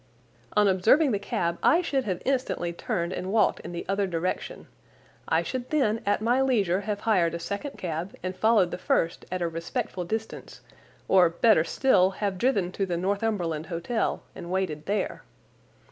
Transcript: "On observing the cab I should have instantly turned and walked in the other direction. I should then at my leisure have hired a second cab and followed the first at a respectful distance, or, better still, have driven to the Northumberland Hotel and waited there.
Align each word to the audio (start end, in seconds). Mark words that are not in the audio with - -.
"On 0.57 0.67
observing 0.67 1.11
the 1.11 1.19
cab 1.19 1.59
I 1.61 1.83
should 1.83 2.05
have 2.05 2.23
instantly 2.25 2.73
turned 2.73 3.13
and 3.13 3.31
walked 3.31 3.59
in 3.59 3.71
the 3.71 3.85
other 3.87 4.07
direction. 4.07 4.65
I 5.27 5.43
should 5.43 5.69
then 5.69 6.01
at 6.07 6.23
my 6.23 6.41
leisure 6.41 6.81
have 6.81 7.01
hired 7.01 7.35
a 7.35 7.39
second 7.39 7.77
cab 7.77 8.15
and 8.23 8.35
followed 8.35 8.71
the 8.71 8.79
first 8.79 9.25
at 9.31 9.43
a 9.43 9.47
respectful 9.47 10.03
distance, 10.03 10.61
or, 11.07 11.29
better 11.29 11.63
still, 11.63 12.09
have 12.17 12.39
driven 12.39 12.71
to 12.71 12.87
the 12.87 12.97
Northumberland 12.97 13.67
Hotel 13.67 14.23
and 14.33 14.49
waited 14.49 14.87
there. 14.87 15.21